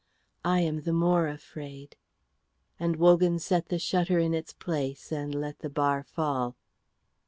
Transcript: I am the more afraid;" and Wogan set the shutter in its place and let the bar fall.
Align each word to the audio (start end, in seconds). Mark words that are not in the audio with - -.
I 0.43 0.61
am 0.61 0.81
the 0.81 0.93
more 0.93 1.27
afraid;" 1.27 1.95
and 2.79 2.95
Wogan 2.95 3.37
set 3.37 3.69
the 3.69 3.77
shutter 3.77 4.17
in 4.17 4.33
its 4.33 4.51
place 4.51 5.11
and 5.11 5.35
let 5.35 5.59
the 5.59 5.69
bar 5.69 6.01
fall. 6.01 6.55